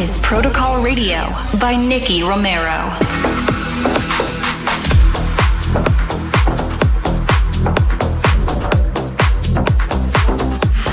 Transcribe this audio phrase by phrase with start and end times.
[0.00, 1.20] Protocol Radio
[1.60, 2.88] by Nicky Romero.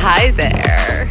[0.04, 1.08] Hi there.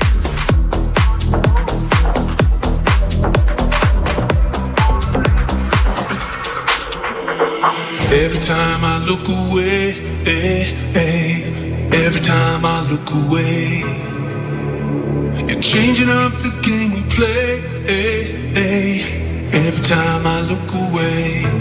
[8.12, 9.94] Every time I look away,
[10.26, 10.64] eh,
[10.96, 13.80] eh, every time I look away,
[15.48, 17.65] you're changing up the game we play.
[19.56, 21.56] Every time I look away,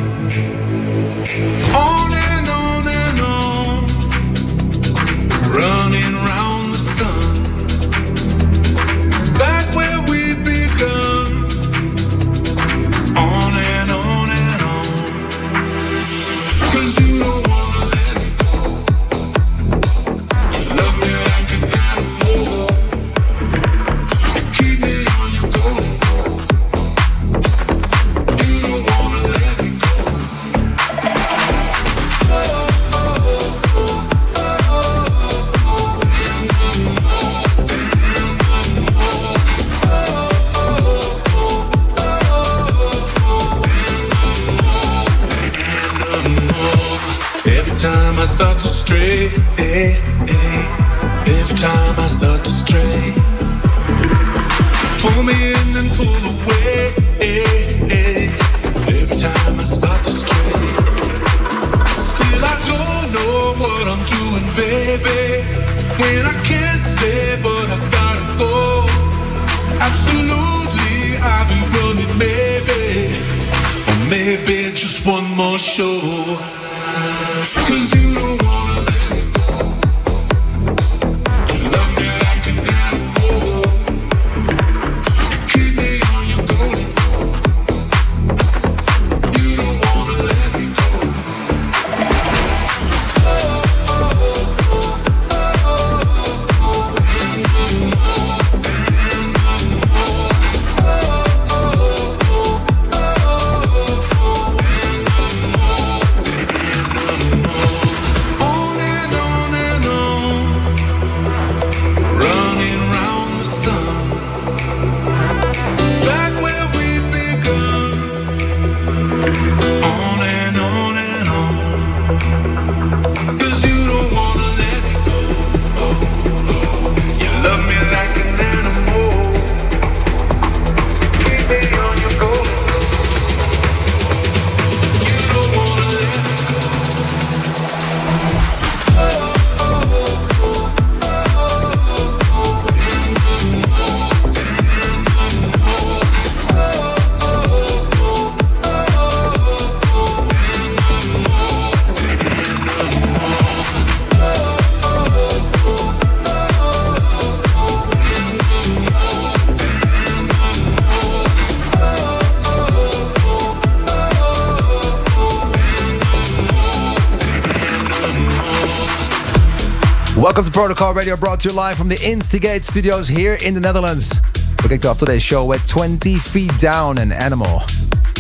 [170.18, 173.60] Welcome to Protocol Radio, brought to you live from the Instigate studios here in the
[173.60, 174.22] Netherlands.
[174.64, 177.60] We kicked off today's show with 20 Feet Down and Animal.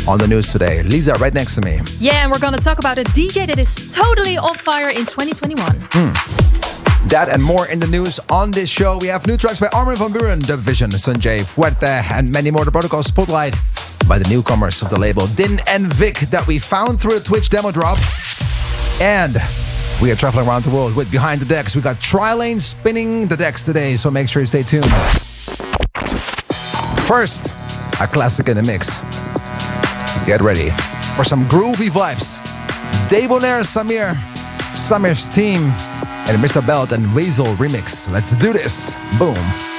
[0.05, 1.79] On the news today, Lisa, right next to me.
[1.99, 5.05] Yeah, and we're going to talk about a DJ that is totally on fire in
[5.05, 5.57] 2021.
[5.91, 7.07] Hmm.
[7.07, 8.97] That and more in the news on this show.
[8.97, 12.65] We have new tracks by Armin van Buuren, The Vision, Sanjay Fuerte, and many more.
[12.65, 13.55] The Protocol Spotlight
[14.05, 17.47] by the newcomers of the label Din and Vic that we found through a Twitch
[17.47, 17.97] demo drop.
[18.99, 19.37] And
[20.01, 21.75] we are traveling around the world with Behind the Decks.
[21.75, 24.85] We got Trilane spinning the decks today, so make sure you stay tuned.
[27.07, 27.47] First,
[28.01, 29.01] a classic in the mix.
[30.25, 30.69] Get ready
[31.15, 32.41] for some groovy vibes.
[33.09, 34.15] Debonair Samir,
[34.73, 35.63] Samir's team,
[36.27, 36.65] and Mr.
[36.65, 38.11] Belt and Weasel remix.
[38.11, 38.95] Let's do this.
[39.19, 39.74] Boom.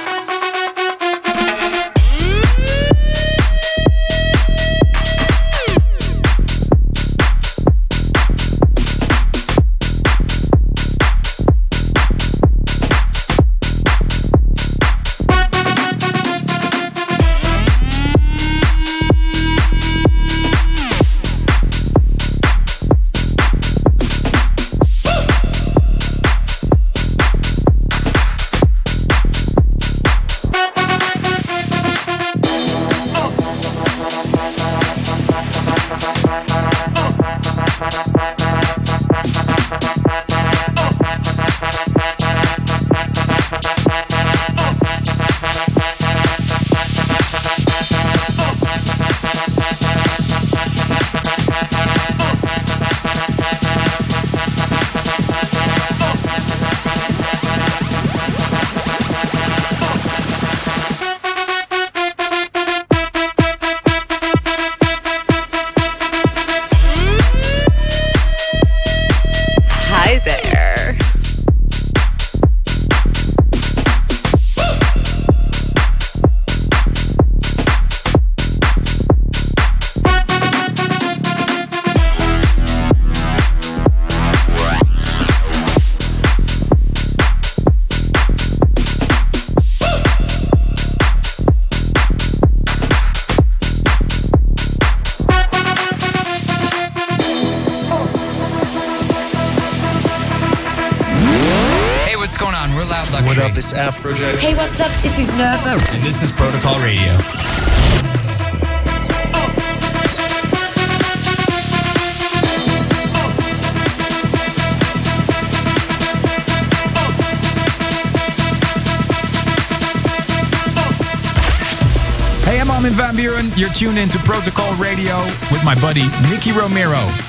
[125.67, 127.26] My buddy Nicky Romero.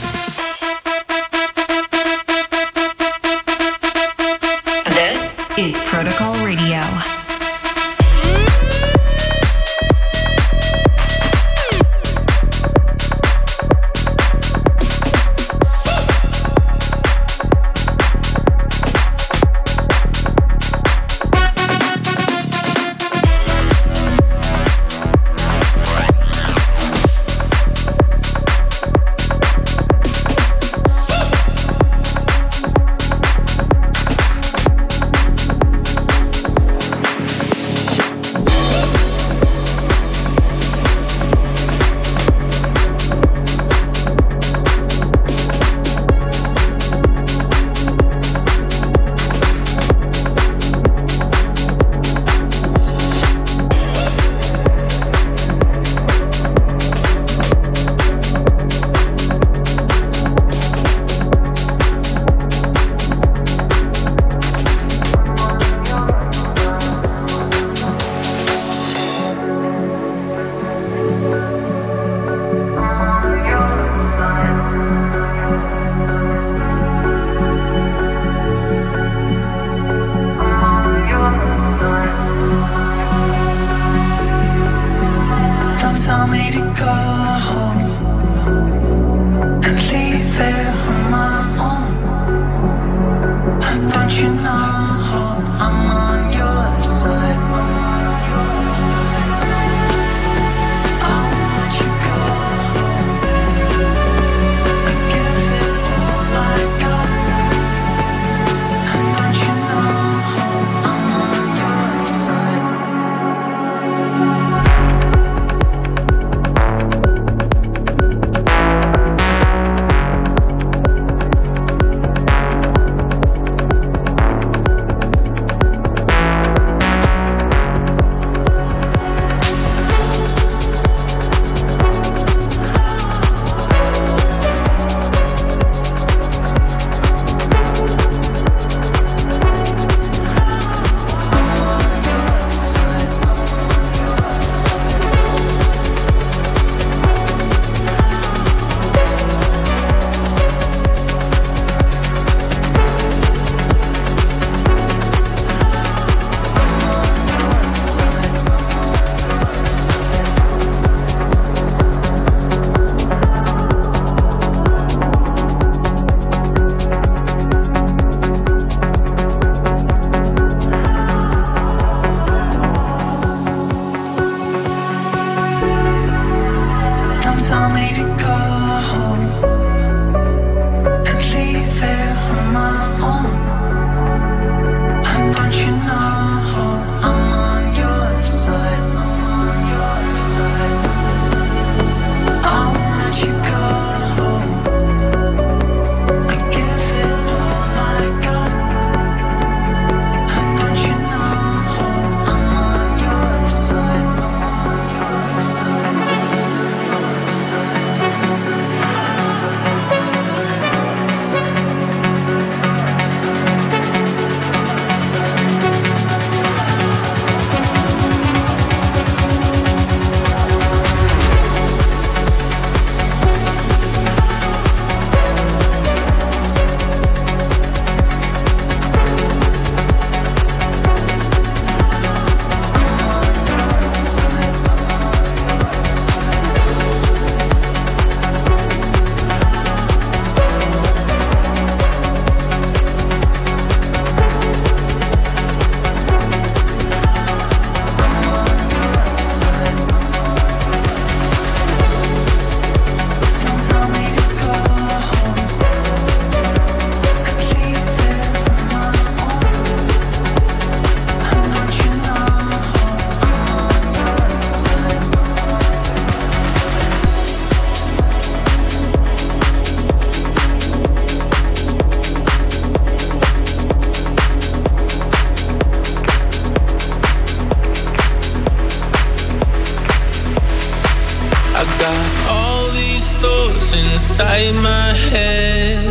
[284.18, 285.84] Inside my head.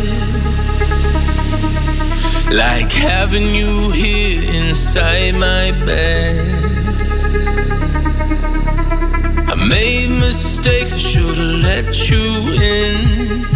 [2.52, 6.46] Like having you here inside my bed.
[9.48, 12.26] I made mistakes, I should've let you
[12.76, 13.46] in.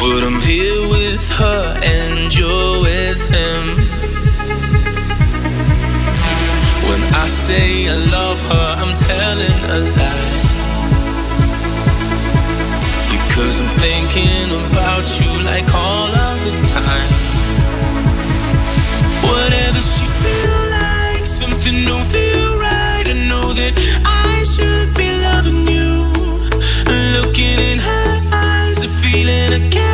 [0.00, 3.64] But I'm here with her and you're with him.
[6.88, 10.43] When I say I love her, I'm telling a lie.
[13.34, 17.10] Because I'm thinking about you like all of the time.
[19.26, 23.02] Whatever she feel like, something don't feel right.
[23.04, 23.74] I know that
[24.06, 26.12] I should be loving you.
[27.16, 29.93] Looking in her eyes, a feeling I can't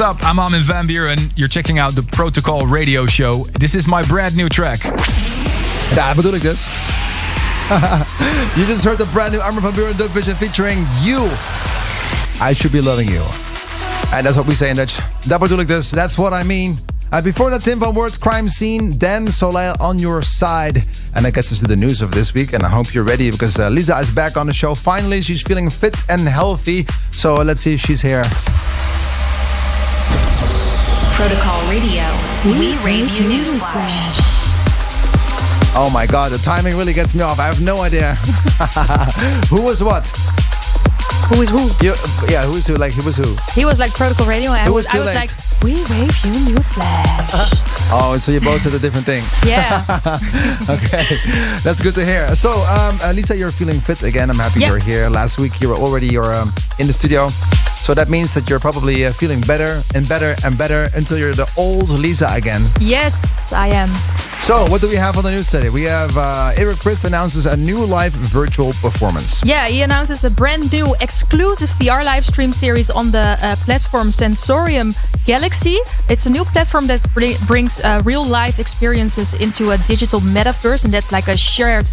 [0.00, 0.26] what's up?
[0.26, 1.30] I'm Armin van Buuren.
[1.36, 3.44] You're checking out the Protocol Radio Show.
[3.58, 4.80] This is my brand new track.
[5.94, 6.68] Daar bedoel ik dus.
[8.56, 11.28] you just heard the brand new Armin van Buuren Dub Vision featuring You.
[12.40, 13.22] I should be loving you.
[14.12, 14.98] And that's what we say in Dutch.
[15.26, 15.88] Dat bedoel ik dus.
[15.88, 16.78] That's what I mean.
[17.12, 20.82] Uh, before that, Tim van Werd, Crime Scene, Dan Soleil on your side.
[21.12, 22.52] And that gets us to the news of this week.
[22.52, 24.74] And I hope you're ready because uh, Lisa is back on the show.
[24.74, 26.86] Finally, she's feeling fit and healthy.
[27.10, 28.24] So uh, let's see if she's here.
[31.20, 32.00] Protocol Radio.
[32.58, 34.16] We rave you newsflash.
[35.76, 37.38] Oh my god, the timing really gets me off.
[37.38, 38.14] I have no idea.
[39.50, 40.06] who was what?
[41.28, 41.68] Who is who?
[41.84, 41.92] You,
[42.26, 42.76] yeah, who's who?
[42.76, 43.36] Like, who was who?
[43.52, 45.14] He was like Protocol Radio, and I It was, was I was late.
[45.28, 45.30] like,
[45.62, 47.66] we wave you newsflash.
[47.92, 49.22] Oh, so you both said a different thing.
[49.44, 49.82] Yeah.
[50.70, 51.02] okay,
[51.64, 52.32] that's good to hear.
[52.36, 54.30] So, um, Lisa, you're feeling fit again.
[54.30, 54.68] I'm happy Yeah.
[54.68, 55.08] you're here.
[55.10, 57.28] Last week you were already you're um, in the studio,
[57.90, 61.34] so that means that you're probably uh, feeling better and better and better until you're
[61.34, 62.62] the old Lisa again.
[62.78, 64.19] yes, I am.
[64.42, 65.70] So, what do we have on the news today?
[65.70, 69.44] We have uh, Eric Prydz announces a new live virtual performance.
[69.44, 74.10] Yeah, he announces a brand new exclusive VR live stream series on the uh, platform
[74.10, 74.92] Sensorium
[75.24, 75.76] Galaxy.
[76.08, 80.84] It's a new platform that bri- brings uh, real life experiences into a digital metaverse,
[80.84, 81.84] and that's like a shared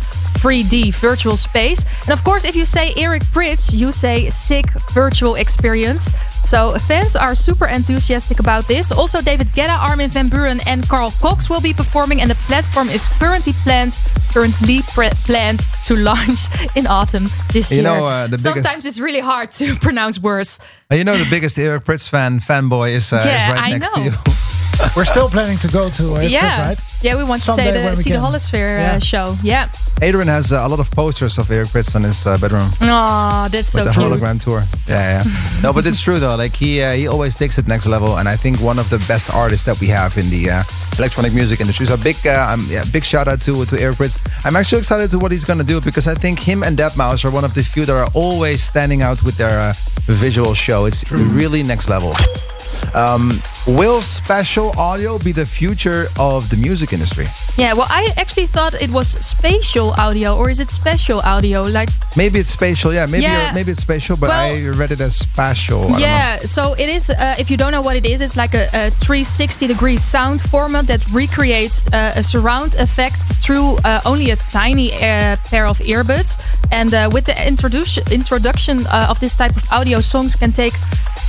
[0.42, 1.84] 3D virtual space.
[2.08, 6.12] And of course, if you say Eric Prydz, you say sick virtual experience.
[6.48, 8.92] So fans are super enthusiastic about this.
[8.92, 12.90] Also, David Guetta, Armin van Buuren, and Carl Cox will be performing, and the platform
[12.90, 13.98] is currently planned
[14.34, 17.84] currently pre- planned to launch in autumn this You year.
[17.84, 20.60] know, uh, the biggest- Sometimes it's really hard to pronounce words.
[20.92, 23.96] Uh, You know, the biggest Eric Prydz fan fanboy is, uh, is right I next
[23.96, 24.04] know.
[24.04, 24.14] to you.
[24.96, 26.80] We're still planning to go to it, yeah, right?
[27.02, 28.18] yeah, we want Someday to say when the we see the.
[28.20, 28.96] Holosphere Yeah.
[28.96, 29.36] uh, show.
[29.44, 29.70] Yeah.
[30.02, 33.48] Adrian has uh, a lot of posters of Eric Prydz on his uh, bedroom Oh,
[33.52, 34.12] that's so with the cute.
[34.14, 34.64] hologram tour.
[34.88, 35.62] Yeah, yeah.
[35.64, 36.36] no, but it's true though.
[36.36, 39.00] Like he uh, he always takes it next level, and I think one of the
[39.08, 40.64] best artists that we have in the uh,
[41.00, 41.86] electronic music industry.
[41.88, 44.18] So big, uh, um, yeah, big shout out to to Eric Prydz.
[44.46, 47.32] I'm actually excited to what he's gonna do because I think him and Deadmau5 are
[47.32, 49.74] one of the few that are always standing out with their uh,
[50.06, 50.86] visual show.
[50.86, 52.14] It's really next level.
[52.94, 57.26] Um, will spatial audio be the future of the music industry?
[57.58, 61.64] Yeah, well, I actually thought it was spatial audio, or is it special audio?
[61.64, 62.94] Like, Maybe it's spatial.
[62.94, 63.52] Yeah, maybe Yeah.
[63.54, 66.00] maybe it's spatial, but Well- I read it as spatial.
[66.00, 67.10] Yeah, so it is.
[67.10, 70.42] Uh, if you don't know what it is, it's like a, a 360 degree sound
[70.42, 75.78] format that recreates uh, a surround effect through uh, only a tiny uh, pair of
[75.80, 76.40] earbuds.
[76.72, 80.74] And uh, with the introduction introduction uh, of this type of audio, songs can take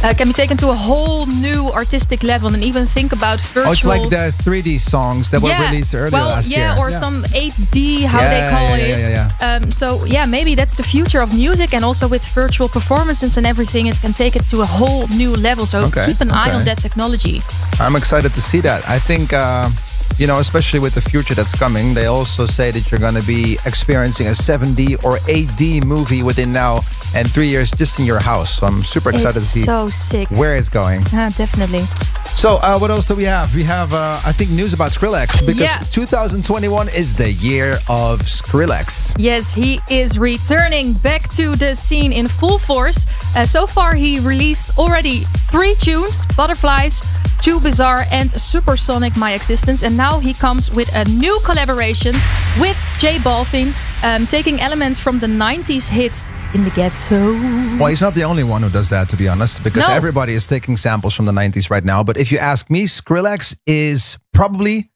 [0.04, 3.68] uh, can be taken to a whole new artistic level, and even think about virtual.
[3.68, 6.78] Oh, it's like the 3D songs that were released earlier well, last yeah, year.
[6.80, 8.98] or some 8D, how Yeah, they call yeah, it.
[9.04, 12.68] yeah, yeah, Um, so yeah, maybe that's the future of music, and also with virtual
[12.68, 15.64] performances and everything, it can take it to a whole new level.
[15.66, 17.40] So Okay, keep an eye on that technology.
[17.80, 18.80] I'm excited to see that.
[18.88, 19.70] I think, uh,
[20.18, 23.26] you know, especially with the future that's coming, they also say that you're going to
[23.26, 26.80] be experiencing a 7D or 8D movie within now
[27.14, 28.50] and three years just in your house.
[28.58, 30.28] So I'm super excited it's to see so sick.
[30.30, 31.00] where it's going.
[31.02, 31.80] Definitely.
[32.24, 33.52] So, uh, what else do we have?
[33.54, 35.78] We have, uh, I think, news about Skrillex because Yeah.
[35.90, 39.14] 2021 is the year of Skrillex.
[39.18, 43.06] Yes, he is returning back to the scene in full force.
[43.34, 47.02] Uh, so far, he released already three tunes Butterflies,
[47.40, 49.82] Too Bizarre, and Supersonic My Existence.
[49.82, 52.14] And now he comes with a new collaboration
[52.58, 57.32] with J Balvin, um, taking elements from the 90s hits in the ghetto.
[57.78, 59.94] Well, he's not the only one who does that, to be honest, because No.
[59.94, 62.02] everybody is taking samples from the 90s right now.
[62.04, 64.90] But if you ask me, Skrillex is probably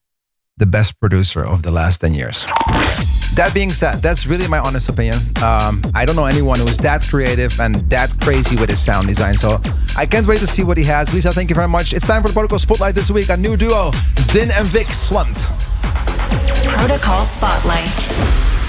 [0.56, 2.46] the best producer of the last 10 years.
[3.34, 5.16] That being said, that's really my honest opinion.
[5.42, 9.08] Um, I don't know anyone who is that creative and that crazy with his sound
[9.08, 9.34] design.
[9.38, 9.58] So
[9.96, 11.14] I can't wait to see what he has.
[11.14, 11.94] Lisa, thank you very much.
[11.94, 13.30] It's time for the Protocol Spotlight this week.
[13.30, 13.90] A new duo,
[14.32, 15.48] Din and Vic Slumped.
[16.76, 18.61] Protocol Spotlight.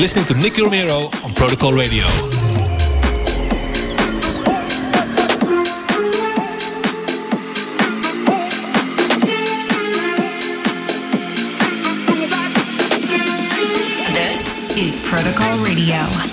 [0.00, 2.04] You're listening to Nicky Romero on Protocol Radio.
[14.14, 16.29] This is Protocol Radio.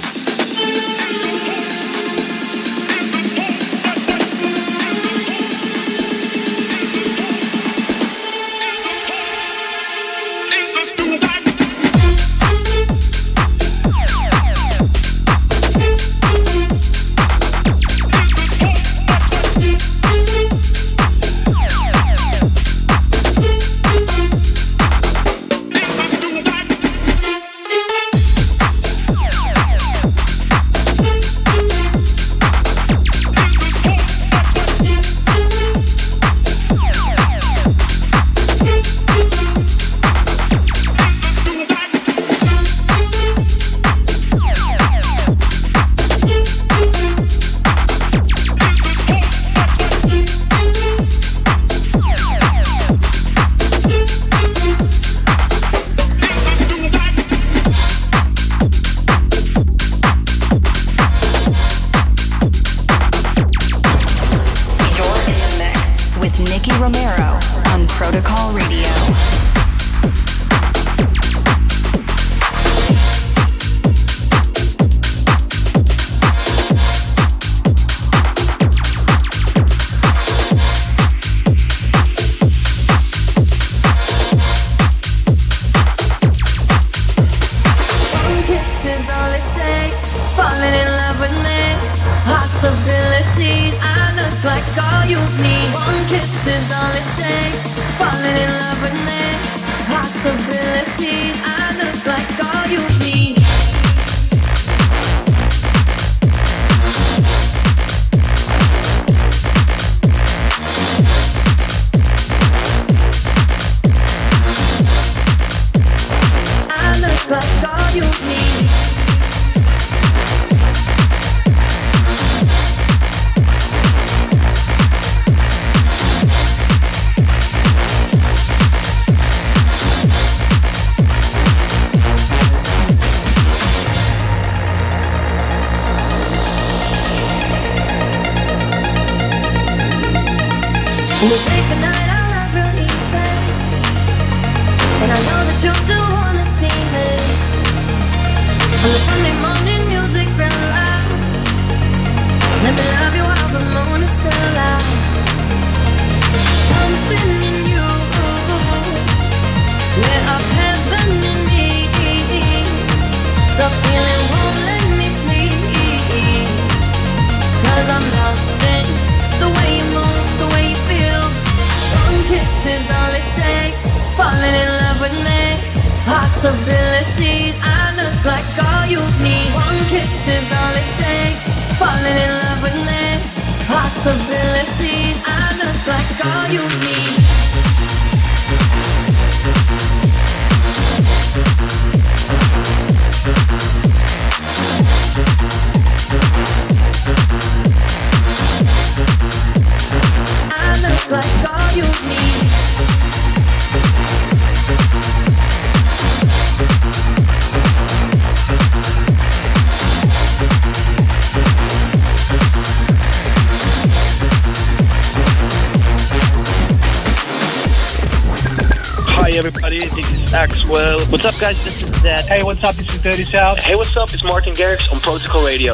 [222.59, 223.01] What's up?
[223.03, 223.61] Dirty South.
[223.61, 224.11] Hey, what's up?
[224.11, 225.73] It's Martin Garrix on Protocol Radio.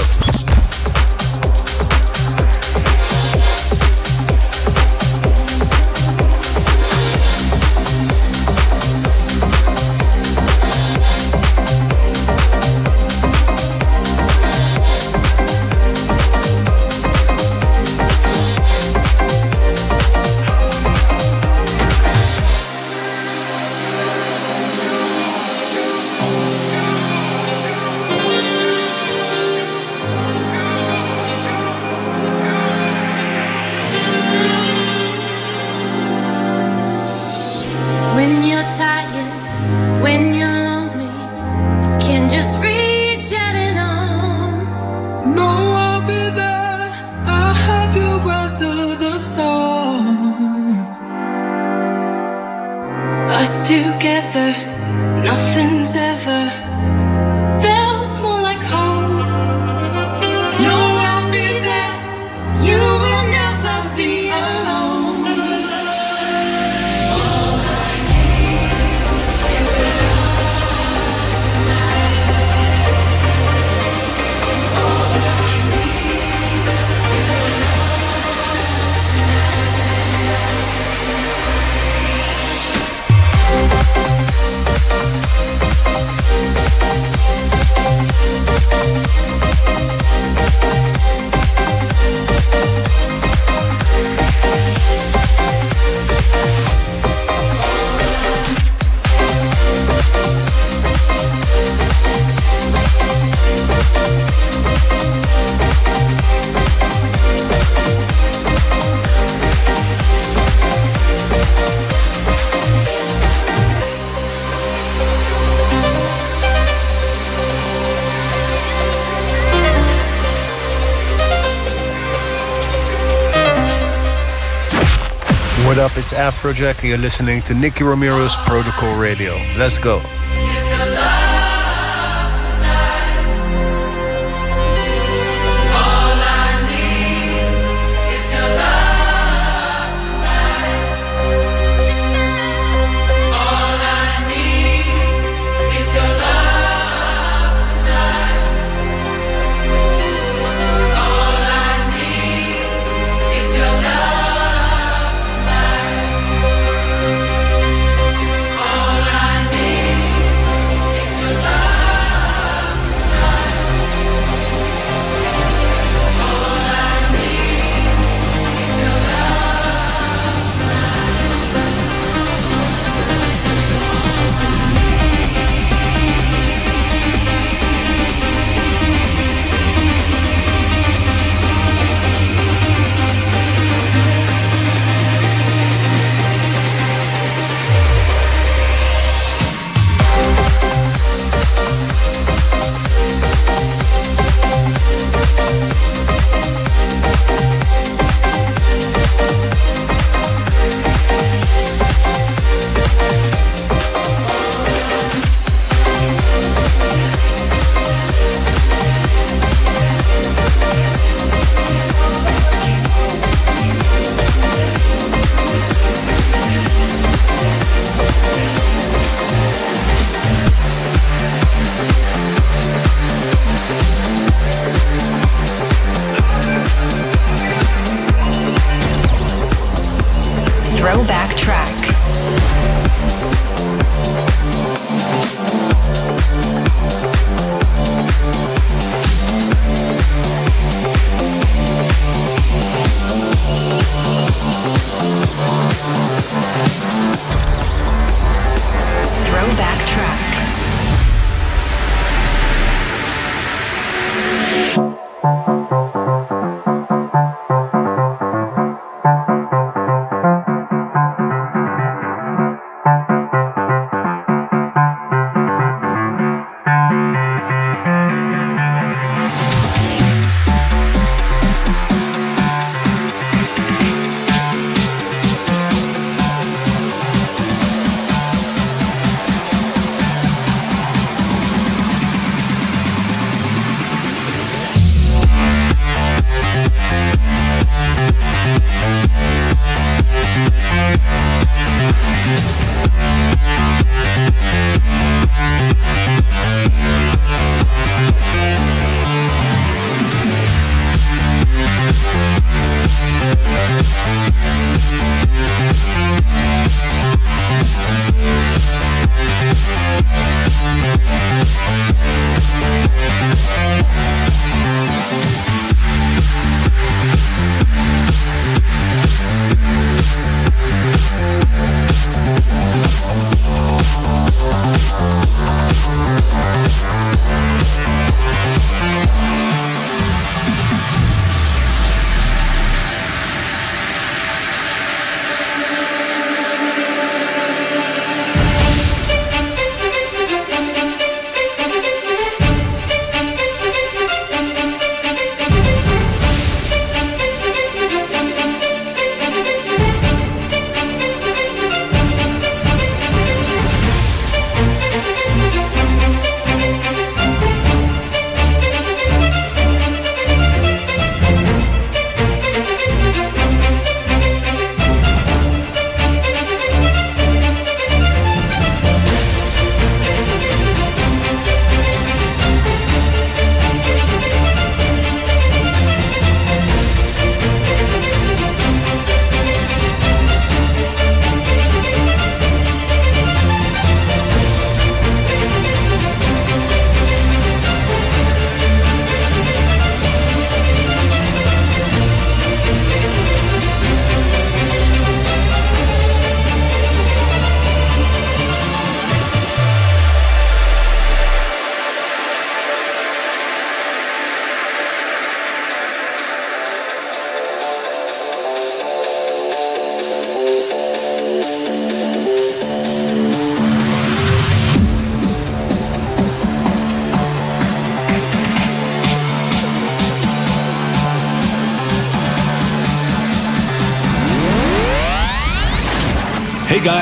[125.73, 125.97] What up?
[125.97, 129.33] It's Afrojack, and you're listening to Nicky Romero's Protocol Radio.
[129.57, 130.01] Let's go.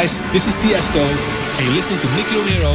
[0.02, 2.74] Guys, this is Tiesto, and you're listening to Nicky Romero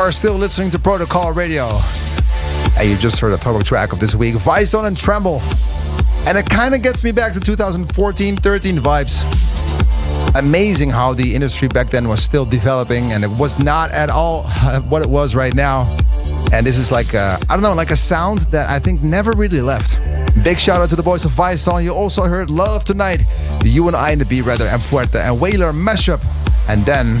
[0.00, 1.68] are still listening to Protocol Radio.
[2.78, 5.42] And you just heard a throwback track of this week, Vicetone Tremble.
[6.26, 10.34] And it kind of gets me back to 2014 13 vibes.
[10.38, 14.44] Amazing how the industry back then was still developing and it was not at all
[14.88, 15.82] what it was right now.
[16.50, 19.60] And this is like, I don't know, like a sound that I think never really
[19.60, 20.00] left.
[20.42, 21.84] Big shout out to the boys of Vicetone.
[21.84, 23.22] You also heard Love Tonight,
[23.64, 26.24] You and I and the B Rather and Fuerte and Whaler mashup.
[26.70, 27.20] And then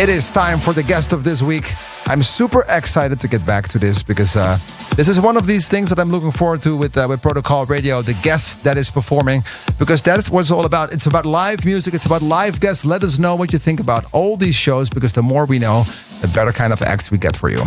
[0.00, 1.72] it is time for the guest of this week.
[2.08, 4.56] I'm super excited to get back to this because uh,
[4.94, 7.66] this is one of these things that I'm looking forward to with uh, with Protocol
[7.66, 8.00] Radio.
[8.00, 9.42] The guest that is performing
[9.80, 10.92] because that's what it's all about.
[10.92, 11.94] It's about live music.
[11.94, 12.84] It's about live guests.
[12.84, 15.82] Let us know what you think about all these shows because the more we know,
[16.20, 17.58] the better kind of acts we get for you.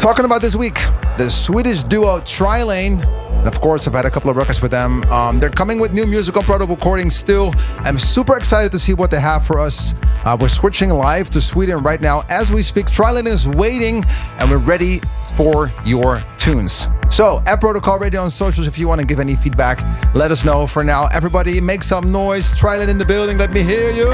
[0.00, 0.76] Talking about this week,
[1.18, 3.19] the Swedish duo Trilane.
[3.40, 5.02] And of course, I've had a couple of records with them.
[5.04, 7.54] Um, they're coming with new music on proto recordings still.
[7.78, 9.94] I'm super excited to see what they have for us.
[10.26, 12.84] Uh, we're switching live to Sweden right now as we speak.
[12.84, 14.04] Trilane is waiting,
[14.38, 14.98] and we're ready
[15.38, 16.86] for your tunes.
[17.08, 19.80] So, at Protocol Radio on socials, if you want to give any feedback,
[20.14, 20.66] let us know.
[20.66, 22.52] For now, everybody, make some noise.
[22.52, 23.38] Trilane in the building.
[23.38, 24.12] Let me hear you.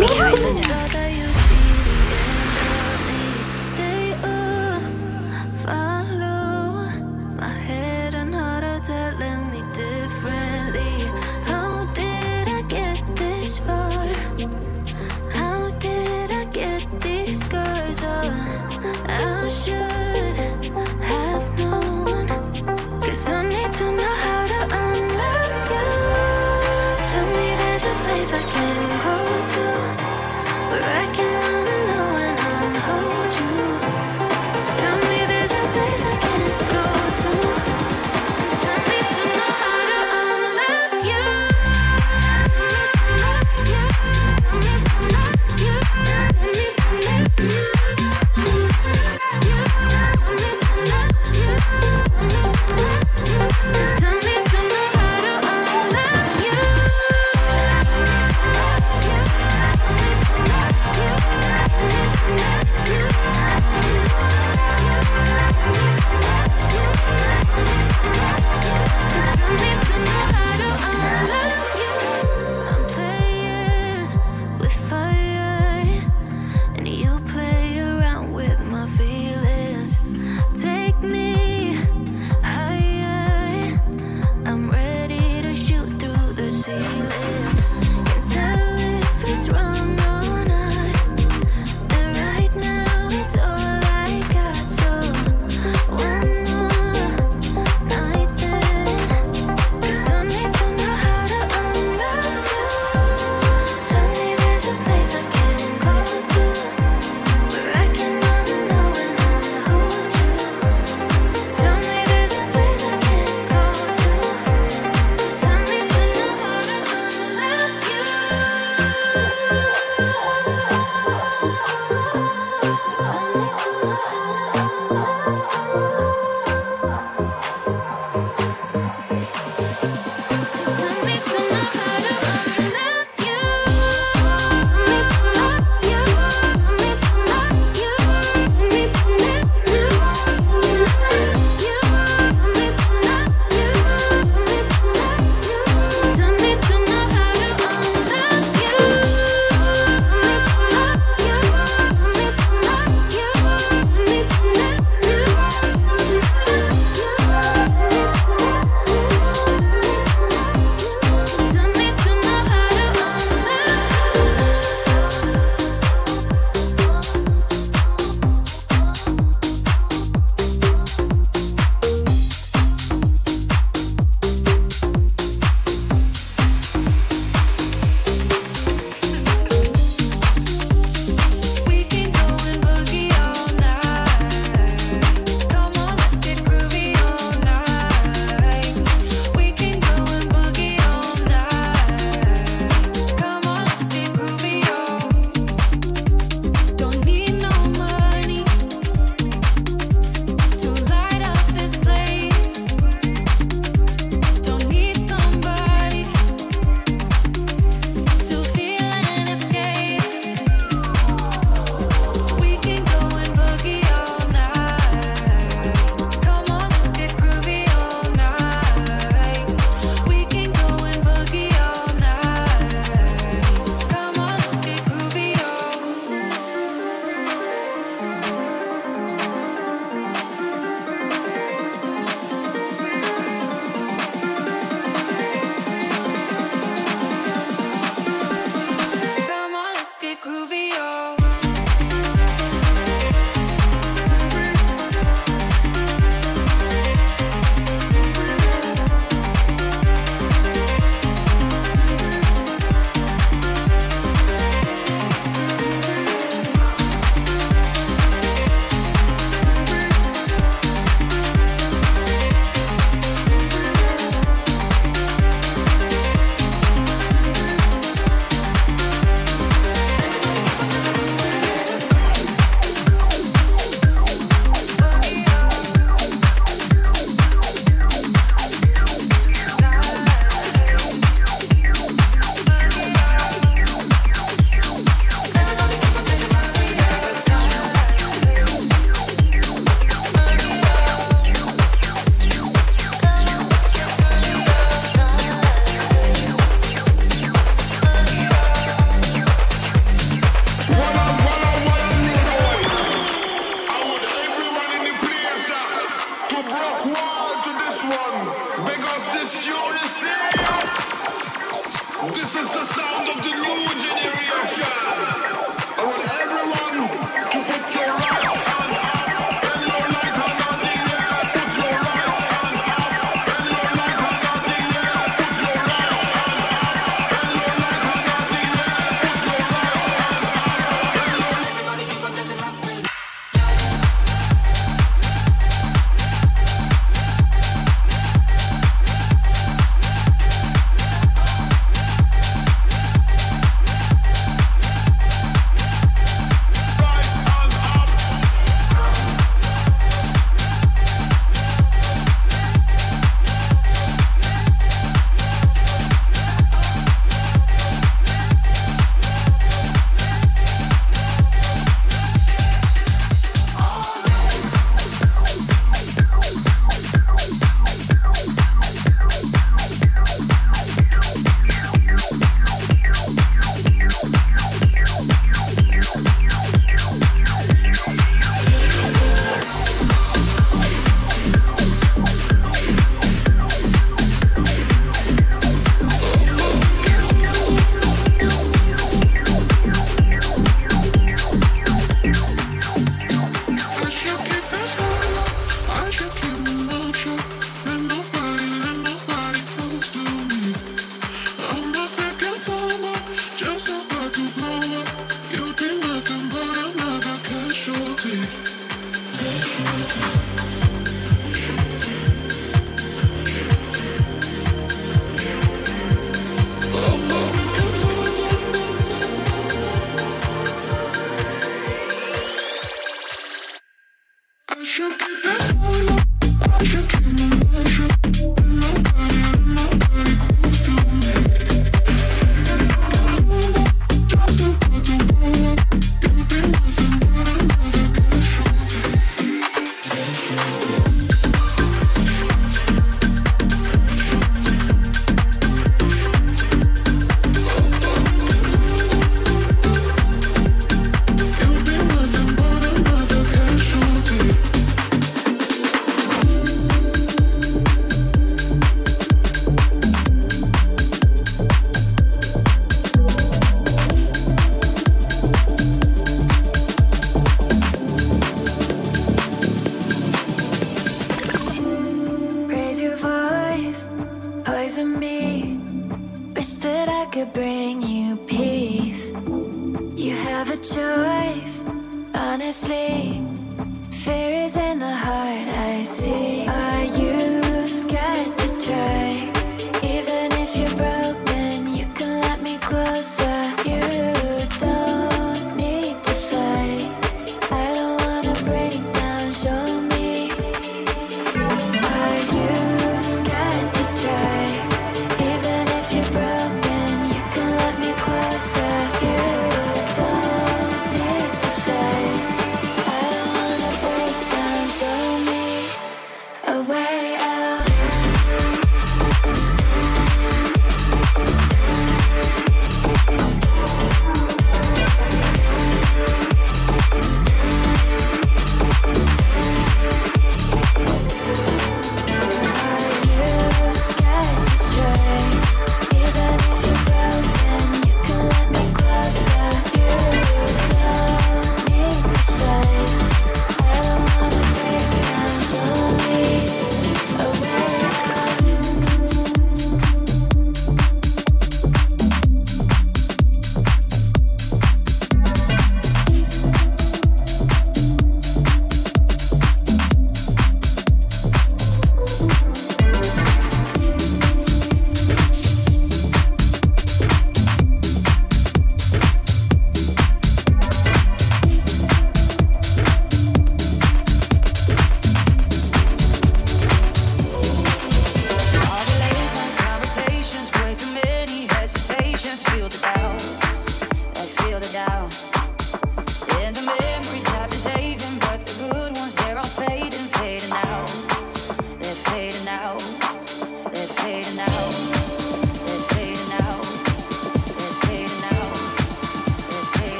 [0.00, 0.39] Stay
[19.22, 19.99] I should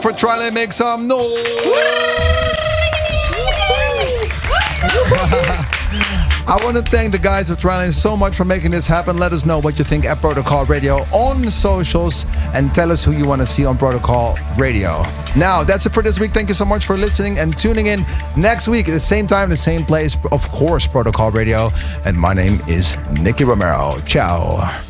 [0.00, 1.20] for trying to make some noise.
[6.50, 9.18] I want to thank the guys of Trilane so much for making this happen.
[9.18, 13.12] Let us know what you think at Protocol Radio on socials and tell us who
[13.12, 15.04] you want to see on Protocol Radio.
[15.36, 16.32] Now, that's it for this week.
[16.32, 18.04] Thank you so much for listening and tuning in
[18.36, 21.70] next week at the same time, the same place, of course, Protocol Radio.
[22.04, 24.00] And my name is Nicky Romero.
[24.04, 24.89] Ciao.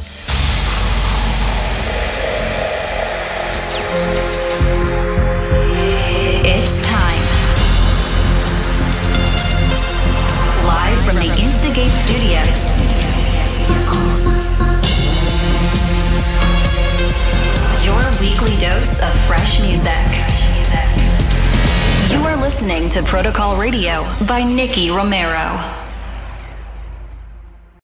[22.91, 25.89] To Protocol Radio by Nicky Romero.